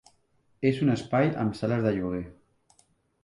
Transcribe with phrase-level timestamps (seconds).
[0.69, 2.25] És un espai amb sales de lloguer.